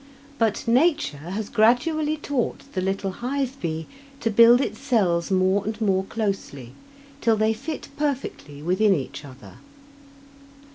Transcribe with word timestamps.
But 0.39 0.67
nature 0.67 1.17
has 1.29 1.47
gradually 1.47 2.17
taught 2.17 2.61
the 2.73 2.81
little 2.81 3.11
hive 3.11 3.55
bee 3.61 3.85
to 4.21 4.31
build 4.31 4.59
its 4.59 4.79
cells 4.79 5.29
more 5.29 5.63
and 5.63 5.79
more 5.79 6.03
closely, 6.05 6.73
till 7.21 7.37
they 7.37 7.53
fit 7.53 7.87
perfectly 7.97 8.63
within 8.63 8.95
each 8.95 9.23
other. 9.23 9.59